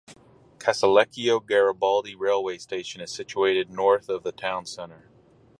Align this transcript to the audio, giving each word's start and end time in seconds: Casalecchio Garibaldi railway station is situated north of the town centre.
Casalecchio 0.57 1.39
Garibaldi 1.39 2.15
railway 2.15 2.57
station 2.57 3.01
is 3.01 3.13
situated 3.13 3.69
north 3.69 4.09
of 4.09 4.23
the 4.23 4.31
town 4.31 4.65
centre. 4.65 5.11